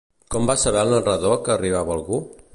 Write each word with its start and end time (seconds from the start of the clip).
Com 0.35 0.47
va 0.51 0.55
saber 0.61 0.79
el 0.85 0.95
narrador 0.95 1.39
que 1.49 1.55
arribava 1.59 1.99
algú? 1.99 2.23